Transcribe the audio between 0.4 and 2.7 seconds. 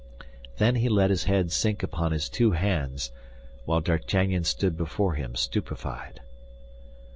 Then he let his head sink upon his two